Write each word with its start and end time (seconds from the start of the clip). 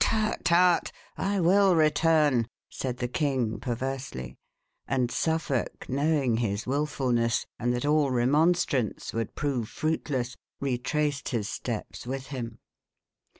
"Tut, 0.00 0.44
tut! 0.44 0.90
I 1.16 1.38
will 1.38 1.76
return," 1.76 2.48
said 2.68 2.96
the 2.96 3.06
king 3.06 3.60
perversely. 3.60 4.36
And 4.88 5.08
Suffolk, 5.08 5.88
knowing 5.88 6.38
his 6.38 6.66
wilfulness, 6.66 7.46
and 7.60 7.72
that 7.72 7.86
all 7.86 8.10
remonstrance 8.10 9.12
would 9.14 9.36
prove 9.36 9.68
fruitless, 9.68 10.36
retraced 10.58 11.28
his 11.28 11.48
steps 11.48 12.08
with 12.08 12.26
him. 12.34 12.58